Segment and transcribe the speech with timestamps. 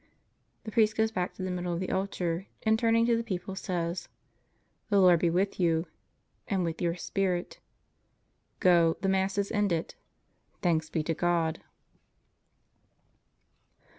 [0.63, 3.55] The priest goes back to the middle of the altar and turning to the people
[3.55, 4.09] says:
[4.89, 5.85] The Lord be with you.
[6.47, 7.59] And with your spirit.
[8.59, 9.93] Go, the Mass is ended.
[10.63, 11.61] Thanks be to God.